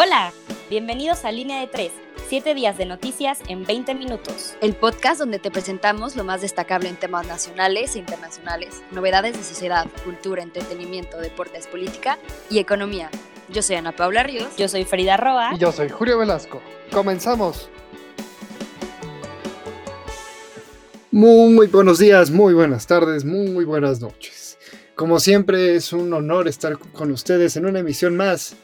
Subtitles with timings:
[0.00, 0.32] Hola,
[0.70, 1.90] bienvenidos a Línea de 3,
[2.28, 4.54] 7 días de noticias en 20 minutos.
[4.60, 9.42] El podcast donde te presentamos lo más destacable en temas nacionales e internacionales, novedades de
[9.42, 12.16] sociedad, cultura, entretenimiento, deportes, política
[12.48, 13.10] y economía.
[13.48, 14.56] Yo soy Ana Paula Ríos.
[14.56, 15.50] Yo soy Frida Roa.
[15.56, 16.62] Y yo soy Julio Velasco.
[16.92, 17.68] Comenzamos.
[21.10, 24.58] Muy buenos días, muy buenas tardes, muy buenas noches.
[24.94, 28.54] Como siempre es un honor estar con ustedes en una emisión más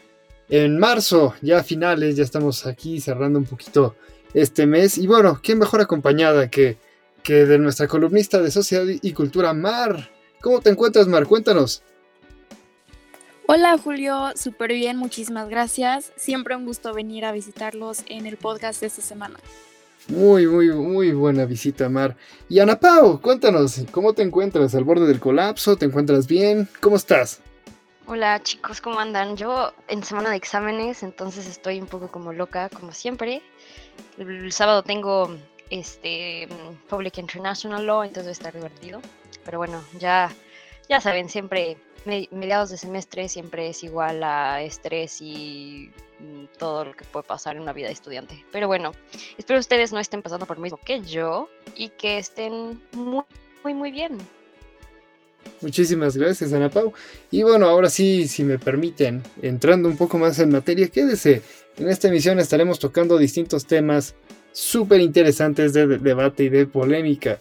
[0.49, 3.97] en marzo, ya a finales, ya estamos aquí cerrando un poquito
[4.35, 4.99] este mes.
[4.99, 6.77] Y bueno, ¿quién mejor acompañada que,
[7.23, 10.11] que de nuestra columnista de Sociedad y Cultura, Mar?
[10.41, 11.27] ¿Cómo te encuentras, Mar?
[11.27, 11.83] Cuéntanos.
[13.47, 16.13] Hola Julio, súper bien, muchísimas gracias.
[16.17, 19.39] Siempre un gusto venir a visitarlos en el podcast de esta semana.
[20.09, 22.17] Muy, muy, muy buena visita, Mar.
[22.49, 24.75] Y Ana Pau, cuéntanos, ¿cómo te encuentras?
[24.75, 25.77] ¿Al borde del colapso?
[25.77, 26.69] ¿Te encuentras bien?
[26.81, 27.41] ¿Cómo estás?
[28.07, 29.35] Hola chicos, ¿cómo andan?
[29.35, 33.41] Yo en semana de exámenes, entonces estoy un poco como loca, como siempre.
[34.19, 35.35] El, sábado tengo
[35.71, 36.47] este
[36.91, 39.01] Public International Law, entonces va a estar divertido.
[39.47, 40.31] Pero bueno, ya,
[40.87, 45.91] ya saben, siempre mediados de semestre siempre es igual a estrés y
[46.21, 48.45] mm, todo lo que puede pasar en una vida de estudiante.
[48.53, 48.93] Pero bueno,
[49.39, 53.25] espero ustedes no estén pasando por lo mismo que yo y que estén muy,
[53.63, 54.19] muy, muy bien.
[55.61, 56.93] Muchísimas gracias, Ana Pau.
[57.31, 61.43] Y bueno, ahora sí, si me permiten, entrando un poco más en materia, quédese.
[61.79, 64.15] En esta emisión estaremos tocando distintos temas
[64.53, 67.41] súper interesantes de, debate y de polémica.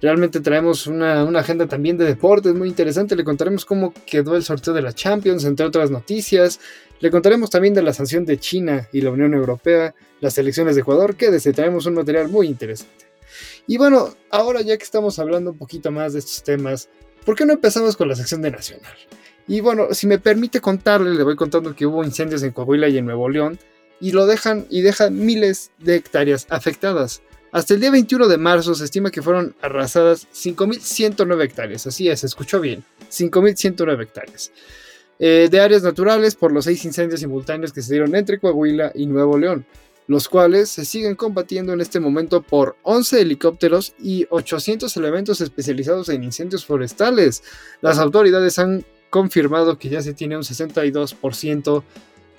[0.00, 3.14] Realmente traemos una, agenda también de deportes muy interesante.
[3.14, 6.58] Le contaremos cómo quedó el sorteo de la Champions, entre otras noticias.
[6.98, 10.80] Le contaremos también de la sanción de China y la Unión Europea, las elecciones de
[10.80, 11.14] Ecuador.
[11.14, 13.06] Quédese, traemos un material muy interesante.
[13.66, 16.88] Y bueno, ahora ya que estamos hablando un poquito más de estos temas,
[17.24, 18.92] ¿por qué no empezamos con la sección de Nacional?
[19.48, 22.98] Y bueno, si me permite contarle, le voy contando que hubo incendios en Coahuila y
[22.98, 23.58] en Nuevo León
[24.00, 27.22] y lo dejan y dejan miles de hectáreas afectadas.
[27.52, 32.24] Hasta el día 21 de marzo se estima que fueron arrasadas 5.109 hectáreas, así es,
[32.24, 34.52] escuchó bien, 5.109 hectáreas.
[35.18, 39.06] Eh, de áreas naturales por los seis incendios simultáneos que se dieron entre Coahuila y
[39.06, 39.66] Nuevo León
[40.06, 46.08] los cuales se siguen combatiendo en este momento por 11 helicópteros y 800 elementos especializados
[46.08, 47.42] en incendios forestales.
[47.80, 51.82] Las autoridades han confirmado que ya se tiene un 62%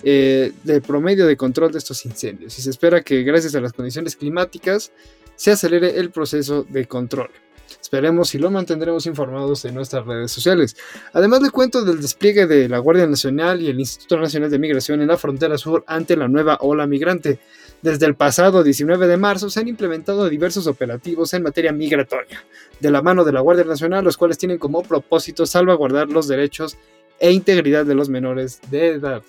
[0.02, 3.72] eh, de promedio de control de estos incendios y se espera que gracias a las
[3.72, 4.92] condiciones climáticas
[5.36, 7.30] se acelere el proceso de control.
[7.80, 10.76] Esperemos y lo mantendremos informados en nuestras redes sociales.
[11.12, 15.00] Además le cuento del despliegue de la Guardia Nacional y el Instituto Nacional de Migración
[15.00, 17.38] en la frontera sur ante la nueva ola migrante.
[17.82, 22.42] Desde el pasado 19 de marzo se han implementado diversos operativos en materia migratoria,
[22.80, 26.78] de la mano de la Guardia Nacional, los cuales tienen como propósito salvaguardar los derechos
[27.20, 29.22] e integridad de los menores de edad.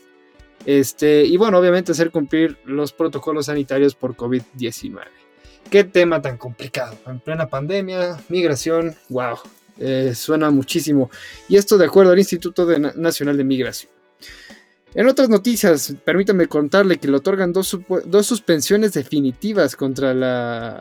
[0.66, 5.25] Este, y bueno, obviamente hacer cumplir los protocolos sanitarios por COVID-19.
[5.70, 6.98] Qué tema tan complicado.
[7.08, 9.38] En plena pandemia, migración, wow,
[9.80, 11.09] eh, suena muchísimo.
[11.50, 13.92] Y esto de acuerdo al Instituto Nacional de Migración.
[14.94, 17.78] En otras noticias, permítame contarle que le otorgan dos,
[18.22, 20.80] suspensiones definitivas contra la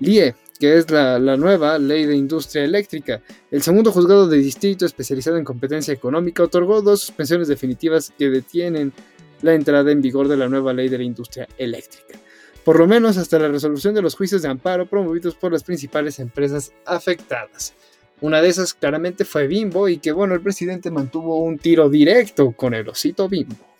[0.00, 3.22] LIE, que es la, la, nueva Ley de Industria Eléctrica.
[3.50, 8.92] El segundo juzgado de distrito especializado en competencia económica otorgó dos suspensiones definitivas que detienen
[9.40, 12.18] la entrada en vigor de la nueva Ley de la Industria Eléctrica
[12.64, 16.18] por lo menos hasta la resolución de los juicios de amparo promovidos por las principales
[16.18, 17.74] empresas afectadas.
[18.20, 22.52] Una de esas claramente fue Bimbo y que bueno, el presidente mantuvo un tiro directo
[22.52, 23.74] con el osito Bimbo.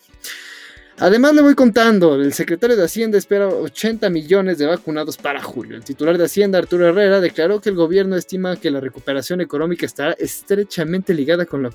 [0.97, 5.75] Además le voy contando, el secretario de Hacienda espera 80 millones de vacunados para julio.
[5.75, 9.85] El titular de Hacienda, Arturo Herrera, declaró que el gobierno estima que la recuperación económica
[9.85, 11.69] estará estrechamente ligada con la,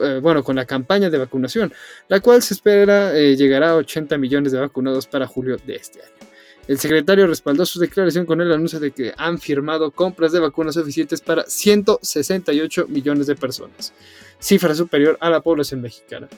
[0.00, 1.72] eh, bueno, con la campaña de vacunación,
[2.08, 6.00] la cual se espera eh, llegará a 80 millones de vacunados para julio de este
[6.00, 6.29] año.
[6.70, 10.76] El secretario respaldó su declaración con el anuncio de que han firmado compras de vacunas
[10.76, 13.92] suficientes para 168 millones de personas,
[14.38, 16.28] cifra superior a la población mexicana.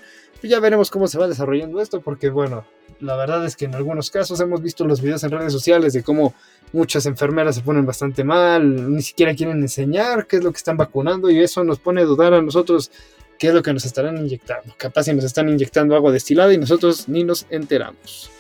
[0.43, 2.65] Y ya veremos cómo se va desarrollando esto, porque bueno,
[3.01, 6.03] la verdad es que en algunos casos hemos visto los videos en redes sociales de
[6.03, 6.35] cómo
[6.73, 10.79] muchas enfermeras se ponen bastante mal, ni siquiera quieren enseñar qué es lo que están
[10.79, 12.91] vacunando y eso nos pone a dudar a nosotros
[13.39, 14.73] qué es lo que nos estarán inyectando.
[14.79, 18.31] Capaz si nos están inyectando agua destilada y nosotros ni nos enteramos.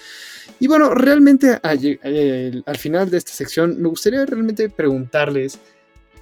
[0.62, 5.58] Y bueno, realmente al final de esta sección me gustaría realmente preguntarles,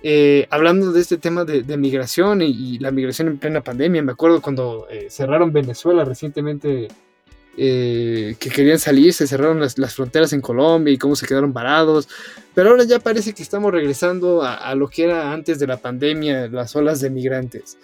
[0.03, 4.41] eh, hablando de este tema de, migración y, la migración en plena pandemia, me acuerdo
[4.41, 6.89] cuando eh, cerraron Venezuela recientemente,
[7.59, 12.09] eh, que querían salir, se cerraron las, fronteras en Colombia y cómo se quedaron varados,
[12.55, 15.77] pero ahora ya parece que estamos regresando a, a lo que era antes de la
[15.77, 17.77] pandemia, las olas de migrantes.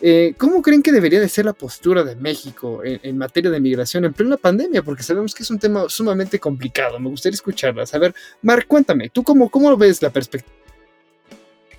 [0.00, 4.04] Eh, ¿Cómo creen que debería de ser la postura de México en, materia de migración
[4.04, 4.82] en plena pandemia?
[4.82, 7.00] Porque sabemos que es un tema sumamente complicado.
[7.00, 7.94] Me gustaría escucharlas.
[7.94, 10.56] A ver, Mar, cuéntame, ¿tú cómo, cómo ves la perspectiva?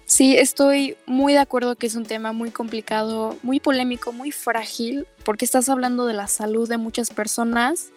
[0.06, 5.06] Sí, estoy muy de acuerdo que es un tema muy complicado, muy polémico, muy frágil,
[5.24, 7.92] porque estás hablando de la salud de muchas personas.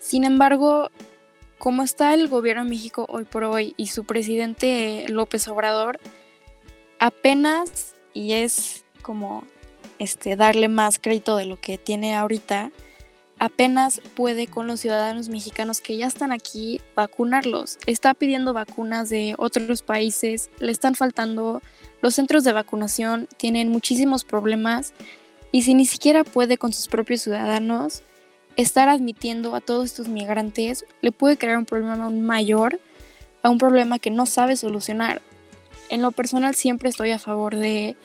[0.00, 0.90] Sin embargo,
[1.58, 6.00] como está el gobierno de México hoy por hoy y su presidente López Obrador,
[6.98, 9.44] apenas, y es como
[10.00, 12.72] este, darle más crédito de lo que tiene ahorita,
[13.38, 17.78] apenas puede con los ciudadanos mexicanos que ya están aquí vacunarlos.
[17.86, 21.62] Está pidiendo vacunas de otros países, le están faltando,
[22.02, 24.92] los centros de vacunación tienen muchísimos problemas
[25.52, 28.02] y si ni siquiera puede con sus propios ciudadanos,
[28.56, 32.80] estar admitiendo a todos estos migrantes le puede crear un problema aún mayor
[33.44, 35.22] a un problema que no sabe solucionar.
[35.90, 37.96] En lo personal siempre estoy a favor de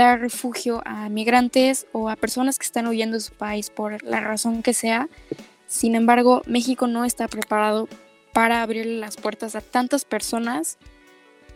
[0.00, 4.20] dar refugio a migrantes o a personas que están huyendo de su país por la
[4.20, 5.08] razón que sea.
[5.66, 7.88] Sin embargo, México no está preparado
[8.32, 10.78] para abrirle las puertas a tantas personas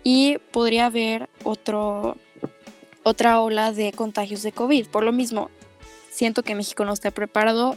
[0.03, 2.17] y podría haber otro,
[3.03, 4.89] otra ola de contagios de COVID.
[4.89, 5.51] Por lo mismo,
[6.11, 7.77] siento que México no está preparado.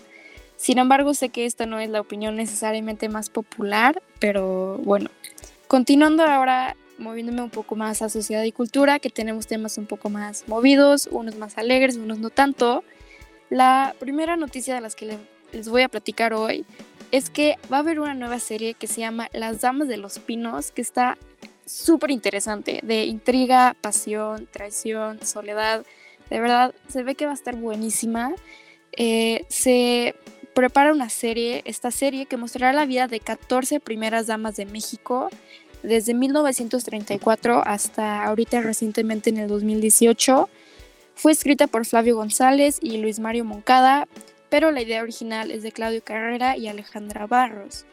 [0.57, 5.09] Sin embargo, sé que esta no es la opinión necesariamente más popular, pero bueno.
[5.67, 10.09] Continuando ahora moviéndome un poco más a sociedad y cultura, que tenemos temas un poco
[10.09, 12.83] más movidos, unos más alegres, unos no tanto.
[13.49, 15.17] La primera noticia de las que
[15.51, 16.65] les voy a platicar hoy
[17.11, 20.19] es que va a haber una nueva serie que se llama Las Damas de los
[20.19, 21.17] Pinos, que está
[21.65, 25.85] súper interesante, de intriga, pasión, traición, soledad.
[26.29, 28.33] De verdad, se ve que va a estar buenísima.
[28.93, 30.15] Eh, se
[30.53, 35.29] prepara una serie, esta serie que mostrará la vida de 14 primeras damas de México
[35.83, 40.49] desde 1934 hasta ahorita recientemente en el 2018.
[41.15, 44.07] Fue escrita por Flavio González y Luis Mario Moncada,
[44.49, 47.85] pero la idea original es de Claudio Carrera y Alejandra Barros.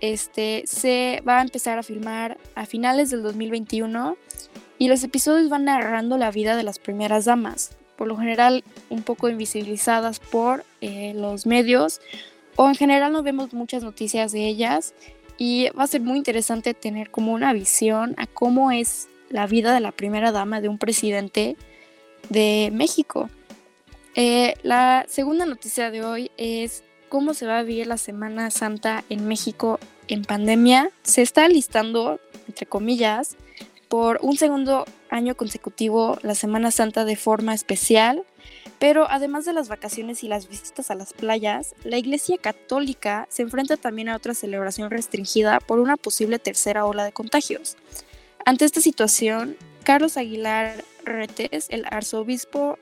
[0.00, 4.16] Este se va a empezar a filmar a finales del 2021
[4.78, 9.02] y los episodios van narrando la vida de las primeras damas, por lo general un
[9.02, 12.00] poco invisibilizadas por eh, los medios
[12.56, 14.94] o en general no vemos muchas noticias de ellas
[15.38, 19.72] y va a ser muy interesante tener como una visión a cómo es la vida
[19.72, 21.56] de la primera dama de un presidente
[22.28, 23.30] de México.
[24.14, 29.04] Eh, la segunda noticia de hoy es cómo se va a vivir la Semana Santa
[29.08, 30.90] en México en pandemia.
[31.02, 33.36] Se está listando, entre comillas,
[33.88, 38.24] por un segundo año consecutivo la Semana Santa de forma especial
[38.82, 43.42] pero además de las vacaciones y las visitas a las playas, la Iglesia Católica se
[43.42, 47.76] enfrenta también a otra celebración restringida por una posible tercera ola de contagios.
[48.44, 52.76] Ante esta situación, Carlos Aguilar Retes, el arzobispo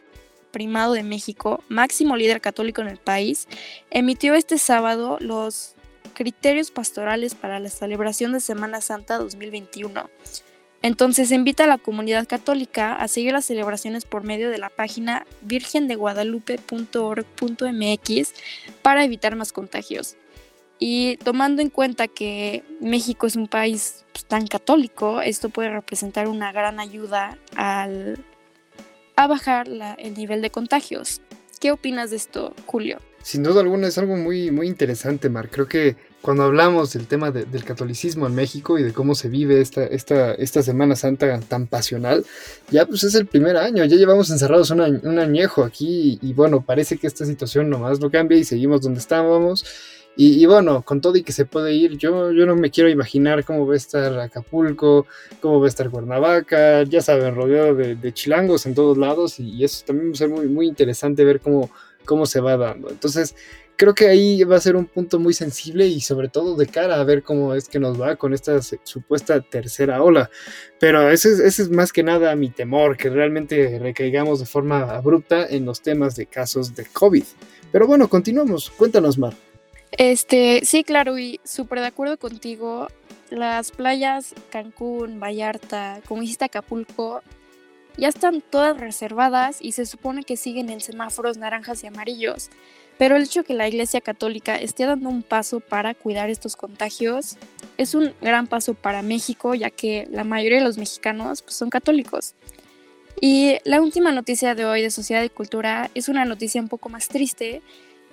[0.52, 3.46] primado de México, máximo líder católico en el país,
[3.90, 5.74] emitió este sábado los
[6.14, 10.08] criterios pastorales para la celebración de Semana Santa 2021
[10.82, 15.26] entonces invita a la comunidad católica a seguir las celebraciones por medio de la página
[15.42, 18.34] virgendeguadalupe.org.mx
[18.82, 20.16] para evitar más contagios.
[20.78, 26.26] Y tomando en cuenta que México es un país pues, tan católico, esto puede representar
[26.26, 28.24] una gran ayuda al,
[29.16, 29.68] a bajar
[29.98, 31.20] el nivel de contagios.
[31.60, 32.98] ¿Qué opinas de esto, Julio?
[33.22, 35.50] Sin duda alguna es algo muy, muy interesante, Mar.
[35.50, 39.60] Creo que cuando hablamos del tema del catolicismo en México y de cómo se vive
[39.60, 42.26] esta, esta, esta Semana Santa tan pasional,
[42.70, 44.80] ya pues es el primer año, ya llevamos encerrados un,
[45.18, 49.64] añejo aquí y, bueno, parece que esta situación nomás no cambia y seguimos donde estábamos.
[50.16, 53.42] Y, bueno, con todo y que se puede ir, yo, yo no me quiero imaginar
[53.42, 55.06] cómo va a estar Acapulco,
[55.40, 59.84] cómo va a estar Cuernavaca, ya saben, rodeado de, chilangos en todos lados y, eso
[59.86, 61.70] también va a ser muy, muy interesante ver cómo,
[62.04, 62.90] cómo se va dando.
[62.90, 63.34] Entonces,
[63.80, 67.00] creo que ahí va a ser un punto muy sensible y sobre todo de cara
[67.00, 70.28] a ver cómo es que nos va con esta supuesta tercera ola.
[70.78, 75.64] Pero ese es, más que nada mi temor, que realmente recaigamos de forma abrupta en
[75.64, 77.24] los temas de casos de COVID.
[77.72, 78.68] Pero bueno, continuamos.
[78.68, 79.32] Cuéntanos, Mar.
[79.92, 82.88] Este, sí, claro, y súper de acuerdo contigo.
[83.30, 87.22] Las playas Cancún, Vallarta, como dijiste Acapulco,
[87.96, 92.50] ya están todas reservadas y se supone que siguen en semáforos naranjas y amarillos.
[93.00, 97.38] Pero el hecho que la Iglesia Católica esté dando un paso para cuidar estos contagios
[97.78, 101.70] es un gran paso para México, ya que la mayoría de los mexicanos pues, son
[101.70, 102.34] católicos.
[103.18, 106.90] Y la última noticia de hoy de Sociedad y Cultura es una noticia un poco
[106.90, 107.62] más triste,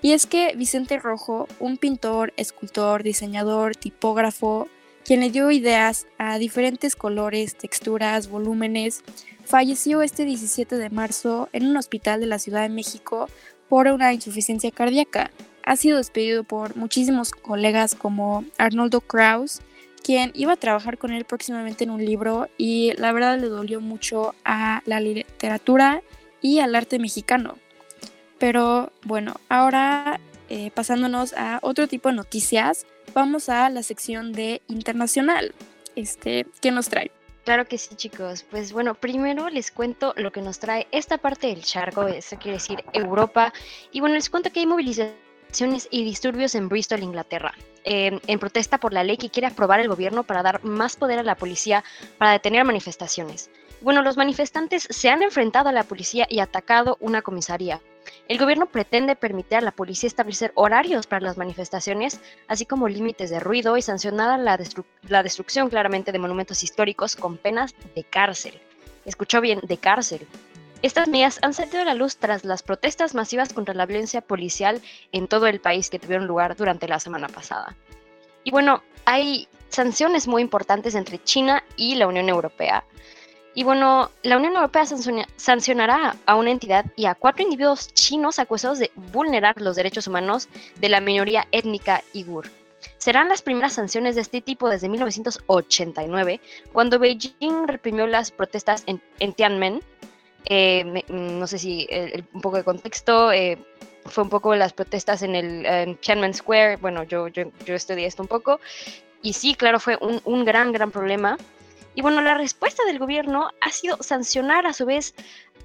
[0.02, 4.70] y es que Vicente Rojo, un pintor, escultor, diseñador, tipógrafo,
[5.04, 9.04] quien le dio ideas a diferentes colores, texturas, volúmenes,
[9.44, 13.28] falleció este 17 de marzo en un hospital de la Ciudad de México
[13.70, 15.32] por una insuficiencia cardíaca.
[15.64, 19.62] Ha sido despedido por muchísimos colegas como Arnoldo Kraus,
[20.04, 23.82] quien iba a trabajar con él próximamente en un libro y la verdad le dolió
[23.82, 26.02] mucho a la literatura
[26.42, 27.58] y al arte mexicano.
[28.40, 30.20] Pero bueno, ahora
[30.50, 35.54] eh, pasándonos a otro tipo de noticias, vamos a la sección de internacional.
[35.96, 37.12] Este, ¿qué nos trae?
[37.48, 38.44] Claro que sí, chicos.
[38.44, 42.58] Pues bueno, primero les cuento lo que nos trae esta parte del charco, eso quiere
[42.58, 43.54] decir Europa.
[43.90, 47.54] Y bueno, les cuento que hay movilizaciones y disturbios en Bristol, Inglaterra,
[47.86, 51.20] eh, en protesta por la ley que quiere aprobar el gobierno para dar más poder
[51.20, 51.86] a la policía
[52.18, 53.50] para detener manifestaciones.
[53.82, 57.80] Bueno, los manifestantes se han enfrentado a la policía y atacado una comisaría.
[58.28, 63.30] El gobierno pretende permitir a la policía establecer horarios para las manifestaciones, así como límites
[63.30, 64.58] de ruido y sancionar la,
[65.24, 68.60] destrucción claramente de monumentos históricos con penas de cárcel.
[69.06, 70.28] Escuchó bien, de cárcel.
[70.82, 74.82] Estas medidas han salido a la luz tras las protestas masivas contra la violencia policial
[75.12, 77.76] en todo el país que tuvieron lugar durante la semana pasada.
[78.44, 82.84] Y bueno, hay sanciones muy importantes entre China y la Unión Europea.
[83.58, 88.78] Y bueno, la Unión Europea sancionará a una entidad y a cuatro individuos chinos acusados
[88.78, 90.48] de vulnerar los derechos humanos
[90.80, 92.52] de la minoría étnica igur.
[93.00, 96.40] Serán las primeras sanciones de este tipo desde 1989,
[96.72, 99.82] cuando Beijing reprimió las protestas en, Tiananmen.
[100.46, 101.88] Eh, no sé si
[102.34, 103.58] un poco de contexto, eh,
[104.06, 106.76] fue un poco las protestas en el Tiananmen Square.
[106.76, 108.60] Bueno, yo, yo, yo, estudié esto un poco.
[109.24, 111.40] Y sí, claro, fue un, un gran, gran problema.
[111.98, 115.16] Y bueno, la respuesta del gobierno ha sido sancionar a su vez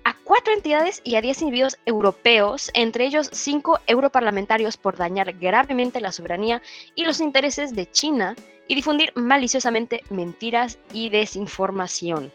[0.05, 6.01] a cuatro entidades y a diez individuos europeos, entre ellos cinco europarlamentarios por dañar gravemente
[6.01, 6.63] la soberanía
[6.95, 8.35] y los intereses de China
[8.67, 12.33] y difundir maliciosamente mentiras y desinformación.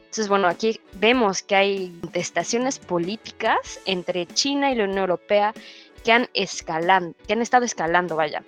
[0.00, 5.54] Entonces, bueno, aquí vemos que hay contestaciones políticas entre China y la Unión Europea
[6.04, 8.44] que han, que han estado escalando, vaya.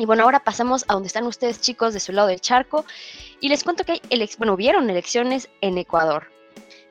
[0.00, 2.86] Y bueno, ahora pasamos a donde están ustedes chicos de su lado del charco.
[3.38, 4.00] Y les cuento que hay
[4.38, 6.28] bueno, vieron elecciones en Ecuador.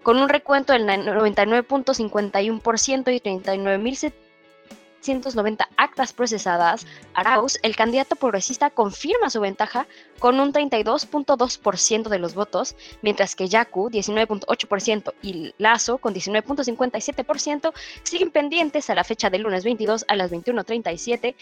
[0.03, 6.85] Con un recuento del 99.51% y 39.790 actas procesadas,
[7.15, 9.87] Arauz, el candidato progresista, confirma su ventaja
[10.19, 17.73] con un 32.2% de los votos, mientras que Yacu, 19.8%, y Lazo, con 19.57%,
[18.03, 21.33] siguen pendientes a la fecha del lunes 22 a las 21.37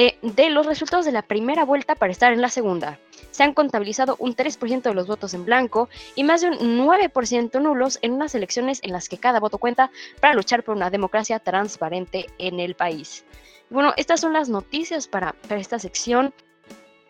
[0.00, 3.00] eh, de los resultados de la primera vuelta para estar en la segunda.
[3.32, 7.60] Se han contabilizado un 3% de los votos en blanco y más de un 9%
[7.60, 9.90] nulos en unas elecciones en las que cada voto cuenta
[10.20, 13.24] para luchar por una democracia transparente en el país.
[13.70, 16.32] Bueno, estas son las noticias para, esta sección.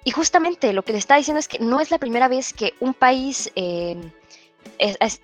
[0.02, 2.73] Y justamente lo que le está diciendo es que no es la primera vez que
[2.80, 4.00] un país eh,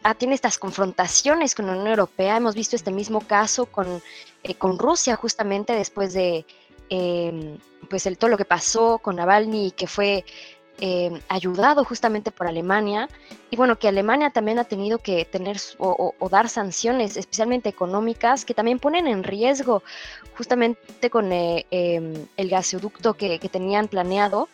[0.03, 2.37] ah, tiene estas confrontaciones con la Unión Europea.
[2.37, 4.03] Hemos visto este mismo caso con,
[4.43, 6.45] eh, con Rusia justamente después de
[6.91, 10.25] Em, pues el, todo lo que pasó con Navalny y que fue
[10.81, 13.09] em, ayudado justamente por Alemania.
[13.51, 18.55] Y bueno que Alemania también ha tenido que tener o, dar sanciones especialmente económicas que
[18.55, 19.83] también ponen en riesgo
[20.37, 24.49] justamente con eh, em, el gasoducto que, tenían planeado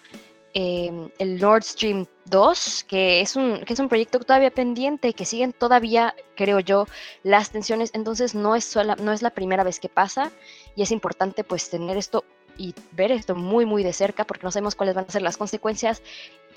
[0.53, 5.53] el Nord Stream 2 que es un que es un proyecto todavía pendiente que siguen
[5.53, 6.87] todavía creo yo
[7.23, 7.91] las tensiones.
[7.95, 10.33] Entonces no es no es la primera vez que pasa
[10.77, 12.25] y es importante pues tener esto
[12.57, 15.37] y ver esto muy muy de cerca porque no sabemos cuáles van a ser las
[15.37, 16.03] consecuencias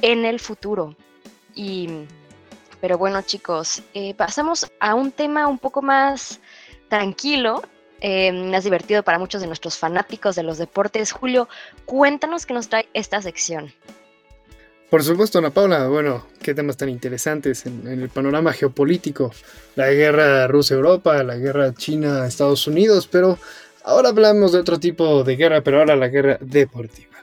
[0.02, 0.96] en el futuro.
[1.56, 2.06] Y,
[2.82, 6.40] pero bueno chicos, eh, pasamos a un tema un poco más
[6.90, 7.62] tranquilo,
[8.02, 11.12] eh, divertido para muchos de nuestros fanáticos de los deportes.
[11.12, 11.48] Julio,
[11.86, 13.74] cuéntanos qué nos trae esta sección.
[14.94, 19.32] Por supuesto, Ana Paula, bueno, qué temas tan interesantes en el panorama geopolítico.
[19.76, 23.40] La guerra Rusia-Europa, la guerra China-Estados Unidos, pero
[23.84, 27.14] Ahora hablamos de otro tipo de guerra, pero ahora la guerra deportiva.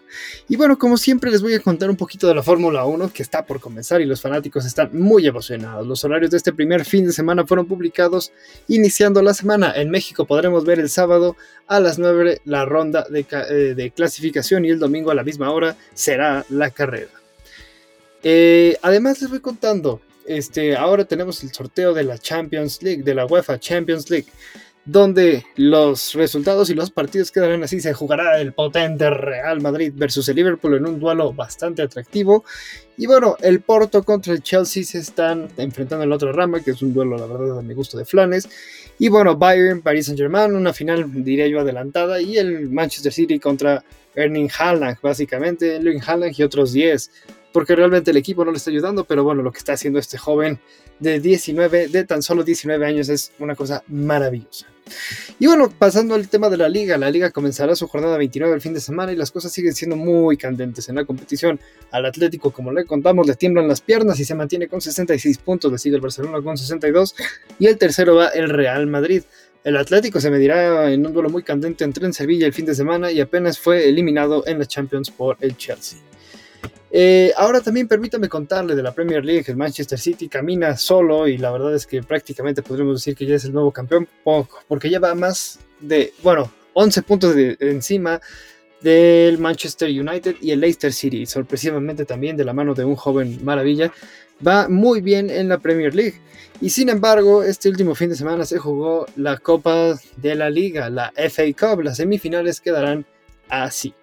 [0.48, 3.22] Y bueno, como siempre les voy a contar un poquito de la Fórmula 1 que
[3.22, 5.86] está por comenzar y los fanáticos están muy emocionados.
[5.86, 8.32] Los horarios de este primer fin de semana fueron publicados
[8.68, 9.72] iniciando la semana.
[9.76, 11.36] En México podremos ver el sábado
[11.66, 15.76] a las 9 la ronda de, eh, clasificación y el domingo a la misma hora
[15.94, 17.10] será la carrera.
[18.22, 23.14] Eh, además les voy contando, este, ahora tenemos el sorteo de la Champions League, de
[23.14, 24.26] la UEFA Champions League
[24.84, 27.80] donde los resultados y los partidos quedarán así.
[27.80, 32.44] Se jugará el potente Real Madrid versus el Liverpool en un duelo bastante atractivo.
[32.96, 36.72] Y bueno, el Porto contra el Chelsea se están enfrentando en la otra rama, que
[36.72, 38.48] es un duelo, la verdad, a mi gusto de flanes.
[38.98, 42.20] Y bueno, Bayern, Paris Saint Germain, una final, diría yo, adelantada.
[42.20, 43.82] Y el Manchester City contra
[44.14, 45.76] Erling Haaland, básicamente.
[45.76, 47.10] Erling Haaland y otros 10
[47.52, 50.18] porque realmente el equipo no le está ayudando, pero bueno, lo que está haciendo este
[50.18, 50.58] joven
[50.98, 54.66] de 19, de tan solo 19 años es una cosa maravillosa.
[55.38, 58.60] Y bueno, pasando al tema de la liga, la liga comenzará su jornada 29 el
[58.60, 61.60] fin de semana y las cosas siguen siendo muy candentes en la competición.
[61.90, 65.72] Al Atlético, como le contamos, le tiemblan las piernas y se mantiene con 66 puntos,
[65.72, 67.14] le el Barcelona con 62
[67.58, 69.22] y el tercero va el Real Madrid.
[69.62, 72.74] El Atlético se medirá en un duelo muy candente entre en Sevilla el fin de
[72.74, 75.98] semana y apenas fue eliminado en la Champions por el Chelsea.
[76.92, 79.44] Eh, ahora también permítame contarle de la Premier League.
[79.46, 83.36] El Manchester City camina solo y la verdad es que prácticamente podríamos decir que ya
[83.36, 84.08] es el nuevo campeón
[84.66, 88.20] porque lleva más de, bueno, 11 puntos de, encima
[88.80, 91.26] del Manchester United y el Leicester City.
[91.26, 93.92] Sorpresivamente también de la mano de un joven maravilla.
[94.46, 96.20] Va muy bien en la Premier League.
[96.62, 100.90] Y sin embargo, este último fin de semana se jugó la Copa de la Liga,
[100.90, 101.82] la FA Cup.
[101.82, 103.06] Las semifinales quedarán
[103.48, 103.94] así.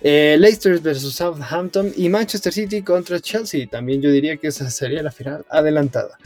[0.00, 3.66] Eh, Leicester versus Southampton y Manchester City contra Chelsea.
[3.66, 6.18] También yo diría que esa sería la final adelantada.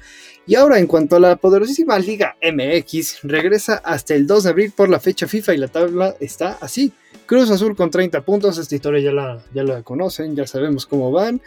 [0.46, 4.72] Y ahora en cuanto a la poderosísima Liga MX, regresa hasta el 2 de abril
[4.74, 6.92] por la fecha FIFA y la tabla está así.
[7.26, 11.12] Cruz Azul con 30 puntos, esta historia ya la, ya la conocen, ya sabemos cómo
[11.12, 11.40] van.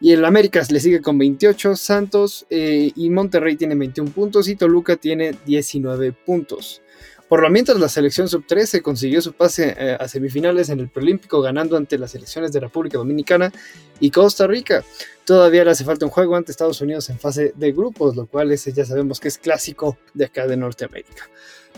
[0.00, 4.56] Y el América le sigue con 28, Santos eh, y Monterrey tiene 21 puntos y
[4.56, 6.82] Toluca tiene 19 puntos.
[7.30, 11.40] Por lo mientras, la selección sub-13 consiguió su pase eh, a semifinales en el preolímpico
[11.40, 13.52] ganando ante las selecciones de República Dominicana
[14.00, 14.82] y Costa Rica.
[15.24, 18.50] Todavía le hace falta un juego ante Estados Unidos en fase de grupos, lo cual
[18.50, 21.30] ese ya sabemos que es clásico de acá de Norteamérica.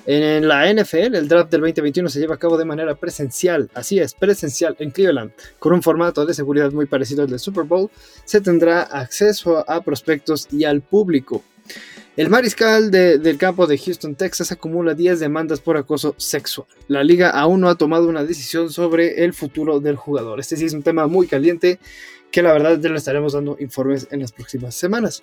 [0.07, 3.99] En la NFL, el draft del 2021 se lleva a cabo de manera presencial, así
[3.99, 7.91] es, presencial en Cleveland, con un formato de seguridad muy parecido al del Super Bowl.
[8.25, 11.45] Se tendrá acceso a prospectos y al público.
[12.15, 16.67] El mariscal del campo de Houston, Texas, acumula 10 demandas por acoso sexual.
[16.87, 20.39] La liga aún no ha tomado una decisión sobre el futuro del jugador.
[20.39, 21.81] Este sí es un tema muy caliente
[22.31, 25.23] que la verdad ya le estaremos dando informes en las próximas semanas.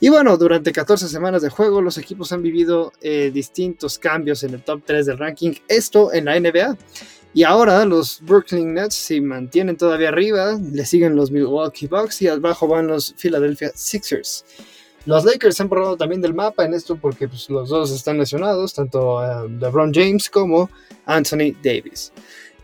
[0.00, 4.54] Y bueno, durante 14 semanas de juego los equipos han vivido eh, distintos cambios en
[4.54, 6.78] el top 3 del ranking, esto en la NBA.
[7.34, 12.28] Y ahora los Brooklyn Nets se mantienen todavía arriba, le siguen los Milwaukee Bucks y
[12.28, 14.46] abajo van los Philadelphia Sixers.
[15.04, 18.18] Los Lakers se han probado también del mapa en esto porque pues, los dos están
[18.18, 20.70] lesionados, tanto eh, LeBron James como
[21.06, 22.12] Anthony Davis.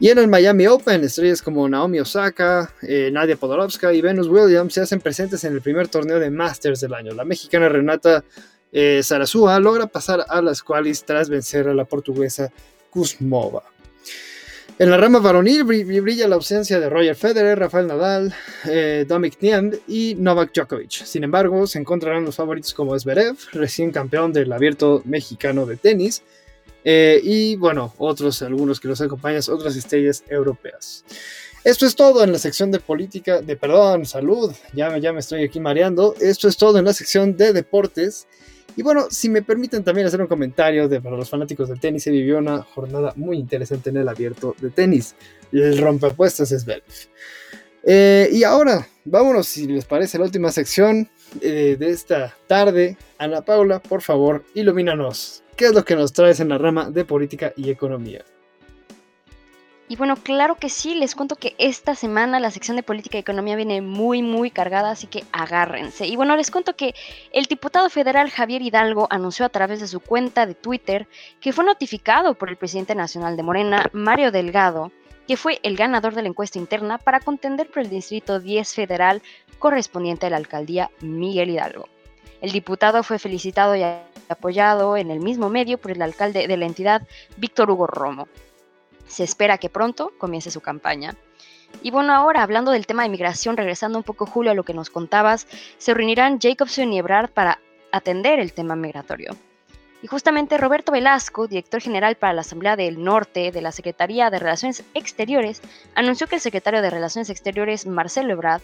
[0.00, 4.74] Y en el Miami Open, estrellas como Naomi Osaka, eh, Nadia Podoroska y Venus Williams
[4.74, 7.12] se hacen presentes en el primer torneo de Masters del año.
[7.14, 8.22] La mexicana Renata
[8.70, 9.02] eh,
[9.60, 12.52] logra pasar a las cuales tras vencer a la portuguesa
[12.90, 13.64] Kuzmova.
[14.80, 18.32] En la rama varonil brilla la ausencia de Roger Federer, Rafael Nadal,
[18.64, 21.04] eh, Dominic Thiem y Novak Djokovic.
[21.04, 26.22] Sin embargo, se encontrarán los favoritos como Zverev, recién campeón del abierto mexicano de tenis,
[26.84, 31.04] eh, y bueno, otros, algunos que los acompañan, otras estrellas europeas.
[31.64, 35.42] Esto es todo en la sección de política, de perdón, salud, ya, ya me estoy
[35.42, 36.14] aquí mareando.
[36.20, 38.28] Esto es todo en la sección de deportes.
[38.78, 42.04] Y bueno, si me permiten también hacer un comentario de para los fanáticos del tenis,
[42.04, 45.16] se vivió una jornada muy interesante en el abierto de tenis.
[45.50, 47.06] El rompeapuestas es Belf.
[47.82, 51.10] Eh, y ahora, vámonos, si les parece, la última sección
[51.40, 52.96] eh, de esta tarde.
[53.18, 55.42] Ana Paula, por favor, ilumínanos.
[55.56, 58.24] ¿Qué es lo que nos traes en la rama de política y economía?
[59.90, 63.20] Y bueno, claro que sí, les cuento que esta semana la sección de política y
[63.20, 66.06] economía viene muy, muy cargada, así que agárrense.
[66.06, 66.94] Y bueno, les cuento que
[67.32, 71.08] el diputado federal Javier Hidalgo anunció a través de su cuenta de Twitter
[71.40, 74.92] que fue notificado por el presidente nacional de Morena, Mario Delgado,
[75.26, 79.22] que fue el ganador de la encuesta interna para contender por el distrito 10 federal
[79.58, 81.88] correspondiente a la alcaldía Miguel Hidalgo.
[82.42, 83.84] El diputado fue felicitado y
[84.28, 87.02] apoyado en el mismo medio por el alcalde de la entidad,
[87.38, 88.28] Víctor Hugo Romo.
[89.08, 91.16] Se espera que pronto comience su campaña.
[91.82, 94.74] Y bueno, ahora hablando del tema de migración, regresando un poco Julio a lo que
[94.74, 95.46] nos contabas,
[95.78, 97.60] se reunirán Jacobson y Ebrard para
[97.92, 99.36] atender el tema migratorio.
[100.00, 104.38] Y justamente Roberto Velasco, director general para la Asamblea del Norte de la Secretaría de
[104.38, 105.60] Relaciones Exteriores,
[105.94, 108.62] anunció que el secretario de Relaciones Exteriores, Marcelo Ebrard,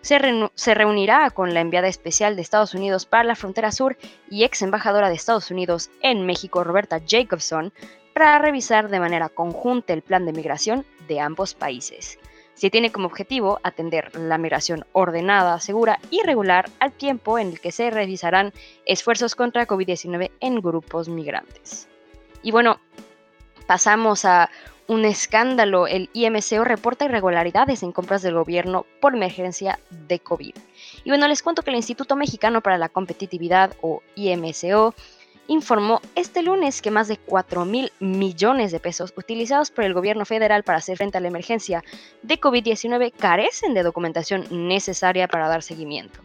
[0.00, 0.18] se,
[0.54, 3.98] se, reunirá con la enviada especial de Estados Unidos para la frontera sur
[4.30, 7.70] y ex embajadora de Estados Unidos en México, Roberta Jacobson,
[8.20, 12.18] para revisar de manera conjunta el plan de migración de ambos países.
[12.52, 17.60] Se tiene como objetivo atender la migración ordenada, segura y regular al tiempo en el
[17.62, 18.52] que se revisarán
[18.84, 21.88] esfuerzos contra COVID-19 en grupos migrantes.
[22.42, 22.78] Y bueno,
[23.66, 24.50] pasamos a
[24.86, 25.86] un escándalo.
[25.86, 30.56] El IMCO reporta irregularidades en compras del gobierno por emergencia de COVID.
[31.04, 34.94] Y bueno, les cuento que el Instituto Mexicano para la Competitividad o IMCO
[35.46, 40.24] informó este lunes que más de 4 mil millones de pesos utilizados por el gobierno
[40.24, 41.82] federal para hacer frente a la emergencia
[42.22, 46.20] de COVID-19 carecen de documentación necesaria para dar seguimiento.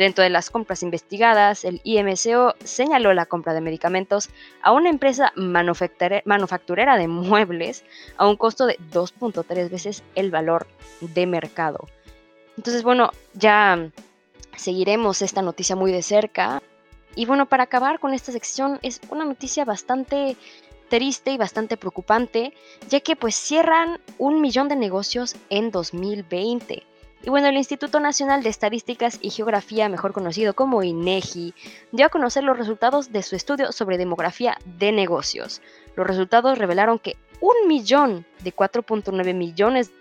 [0.00, 4.30] Dentro de las compras investigadas, el IMCO señaló la compra de medicamentos
[4.62, 7.84] a una empresa manufacturera de muebles
[8.16, 10.66] a un costo de 2.3 veces el valor
[11.02, 11.86] de mercado.
[12.56, 13.90] Entonces, bueno, ya
[14.56, 16.62] seguiremos esta noticia muy de cerca.
[17.14, 20.36] Y bueno, para acabar con esta sección, es una noticia bastante
[20.88, 22.52] triste y bastante preocupante,
[22.88, 26.84] ya que pues cierran un millón de negocios en 2020.
[27.22, 31.54] Y bueno, el Instituto Nacional de Estadísticas y Geografía, mejor conocido como INEGI,
[31.92, 35.60] dio a conocer los resultados de su estudio sobre demografía de negocios.
[35.96, 39.92] Los resultados revelaron que un millón de 4.9 millones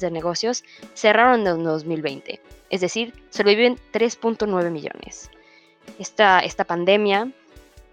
[0.00, 5.30] de negocios cerraron en 2020, es decir, sobreviven 3.9 millones.
[5.98, 7.30] Esta, esta pandemia,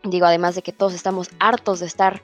[0.03, 2.21] digo, además de que todos estamos hartos de estar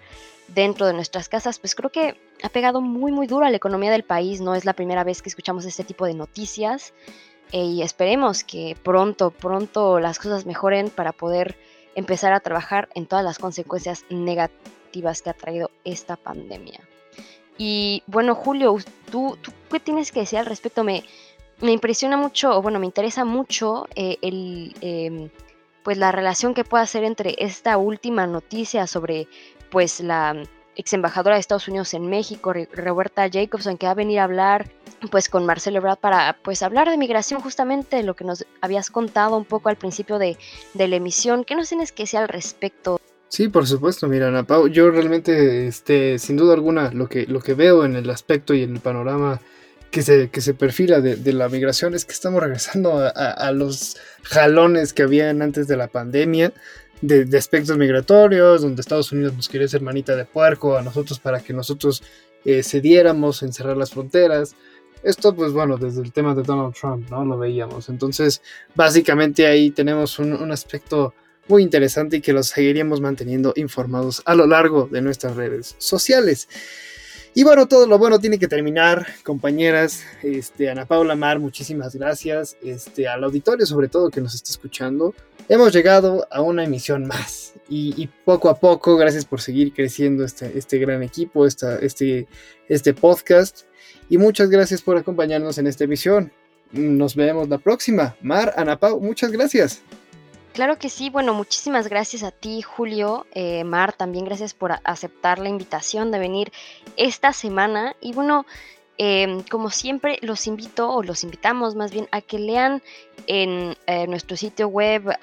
[0.48, 3.92] dentro de nuestras casas, pues creo que ha pegado muy, muy duro a la economía
[3.92, 4.42] del país.
[4.42, 6.94] No es la primera vez que escuchamos este tipo de noticias
[7.52, 11.58] eh, y esperemos que pronto, pronto las cosas mejoren para poder
[11.96, 16.80] empezar a trabajar en todas las consecuencias negativas que ha traído esta pandemia.
[17.58, 18.78] Y bueno, Julio,
[19.12, 20.84] ¿tú, tú qué tienes que decir al respecto?
[20.84, 21.04] Me,
[21.62, 25.30] me impresiona mucho, o bueno, me interesa mucho eh, el, em,
[25.90, 29.28] pues la relación que puede hacer entre esta última noticia sobre
[29.72, 30.40] pues la
[30.76, 34.70] ex embajadora de Estados Unidos en México, Roberta Jacobson, que va a venir a hablar
[35.10, 39.36] pues con Marcelo Ebrard para pues hablar de migración justamente lo que nos habías contado
[39.36, 40.38] un poco al principio de,
[40.76, 41.44] la emisión.
[41.44, 43.02] ¿Qué nos tienes que decir al respecto?
[43.28, 47.40] Sí, por supuesto, mira, Ana Pau, yo realmente, este, sin duda alguna, lo que, lo
[47.40, 49.42] que veo en el aspecto y en el panorama
[49.92, 53.98] que se, que se perfila de, la migración es que estamos regresando a, a, los
[54.24, 56.54] jalones que habían antes de la pandemia,
[57.02, 61.40] de, aspectos migratorios, donde Estados Unidos nos quiere ser manita de puerco a nosotros para
[61.40, 62.04] que nosotros
[62.46, 64.56] eh, cediéramos en cerrar las fronteras.
[65.02, 67.24] Esto, pues bueno, desde el tema de Donald Trump, ¿no?
[67.24, 67.88] Lo veíamos.
[67.90, 68.42] Entonces,
[68.76, 71.14] básicamente ahí tenemos un, un aspecto
[71.48, 76.48] muy interesante y que los seguiríamos manteniendo informados a lo largo de nuestras redes sociales.
[77.40, 80.04] Y bueno, todo lo bueno tiene que terminar, compañeras.
[80.24, 82.58] Este, Ana Paula Mar, muchísimas gracias.
[82.62, 85.16] Este, al auditorio, sobre todo, que nos está escuchando.
[85.48, 87.54] Hemos llegado a una emisión más.
[87.70, 92.28] Y, poco a poco, gracias por seguir creciendo este, este gran equipo, esta, este,
[92.68, 93.62] este podcast.
[94.10, 96.34] Y muchas gracias por acompañarnos en esta emisión.
[96.74, 98.18] Nos vemos la próxima.
[98.22, 99.82] Mar, Ana Pau, muchas gracias.
[100.54, 105.38] Claro que sí, bueno, muchísimas gracias a ti, Julio, eh, Mar, también gracias por aceptar
[105.38, 106.52] la invitación de venir
[106.98, 107.96] esta semana.
[108.02, 108.46] Y bueno,
[108.98, 112.82] em, como siempre, los invito, o los invitamos más bien, a que lean
[113.28, 115.16] en eh, nuestro sitio web,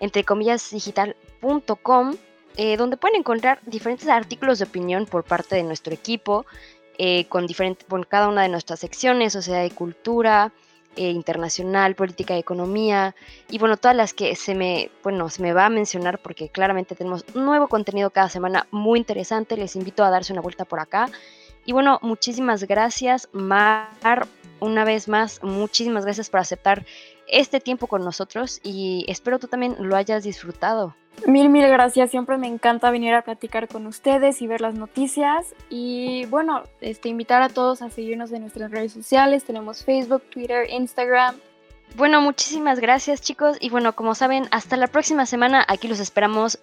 [0.00, 2.14] entre comillas, digital.com,
[2.56, 6.46] eh, donde pueden encontrar diferentes artículos de opinión por parte de nuestro equipo,
[7.28, 10.52] con, diferente, con cada una de nuestras secciones, o sea, de cultura,
[10.96, 13.14] eh, internacional, política y economía,
[13.50, 16.94] y bueno, todas las que se me, bueno, se me va a mencionar porque claramente
[16.94, 21.08] tenemos nuevo contenido cada semana muy interesante, les invito a darse una vuelta por acá.
[21.64, 24.26] Y bueno, muchísimas gracias, Mar,
[24.60, 26.84] una vez más, muchísimas gracias por aceptar
[27.28, 30.94] este tiempo con nosotros y espero tú también lo hayas disfrutado.
[31.26, 32.10] Mil, mil gracias.
[32.10, 35.54] Siempre me encanta venir a platicar con ustedes y ver las noticias.
[35.68, 39.44] Y bueno, este, invitar a todos a seguirnos en nuestras redes sociales.
[39.44, 41.36] Tenemos Facebook, Twitter, Instagram.
[41.96, 43.56] Bueno, muchísimas gracias chicos.
[43.60, 45.64] Y bueno, como saben, hasta la próxima semana.
[45.68, 46.58] Aquí los esperamos